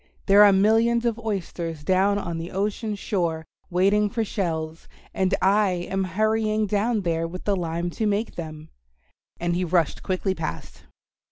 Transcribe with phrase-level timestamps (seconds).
[0.25, 5.69] There are millions of oysters down on the ocean shore waiting for shells, and I
[5.91, 8.69] am hurrying down there with the lime to make them,"
[9.39, 10.85] and he rushed quickly past.